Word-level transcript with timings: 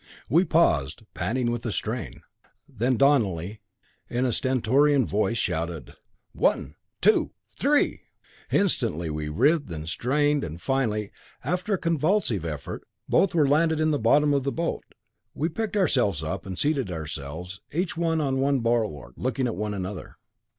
'"We 0.31 0.45
paused, 0.45 1.03
panting 1.13 1.51
with 1.51 1.61
the 1.61 1.71
strain; 1.71 2.23
then 2.67 2.97
Donelly, 2.97 3.61
in 4.09 4.25
a 4.25 4.31
stentorian 4.31 5.05
voice, 5.05 5.37
shouted: 5.37 5.93
"One 6.33 6.73
two 7.01 7.33
three!" 7.55 8.01
Instantly 8.51 9.11
we 9.11 9.29
writhed 9.29 9.69
and 9.69 9.87
strained, 9.87 10.43
and 10.43 10.59
finally, 10.59 11.11
after 11.43 11.75
a 11.75 11.77
convulsive 11.77 12.45
effort, 12.45 12.81
both 13.07 13.35
were 13.35 13.47
landed 13.47 13.79
in 13.79 13.91
the 13.91 13.99
bottom 13.99 14.33
of 14.33 14.41
the 14.43 14.51
boat. 14.51 14.83
We 15.35 15.49
picked 15.49 15.77
ourselves 15.77 16.23
up 16.23 16.47
and 16.47 16.57
seated 16.57 16.89
ourselves, 16.89 17.61
each 17.71 17.95
on 17.95 18.39
one 18.39 18.61
bulwark, 18.61 19.13
looking 19.17 19.45
at 19.45 19.55
one 19.55 19.75
another. 19.75 20.17